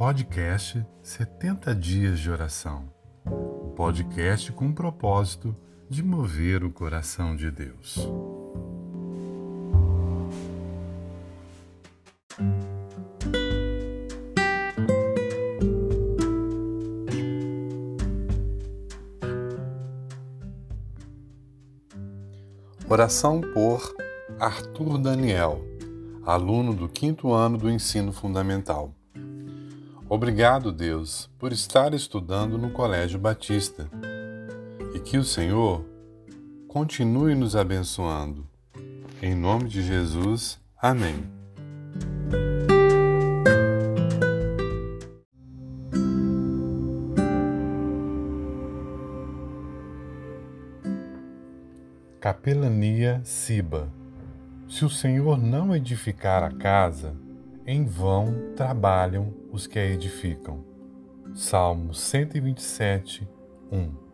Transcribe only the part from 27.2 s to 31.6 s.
ano do ensino fundamental. Obrigado, Deus, por